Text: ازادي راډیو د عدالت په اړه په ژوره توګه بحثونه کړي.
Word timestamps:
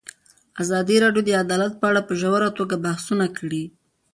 ازادي 0.61 0.95
راډیو 1.03 1.23
د 1.25 1.29
عدالت 1.43 1.73
په 1.77 1.85
اړه 1.89 2.01
په 2.07 2.13
ژوره 2.19 2.49
توګه 2.57 2.75
بحثونه 2.85 3.25
کړي. 3.37 3.63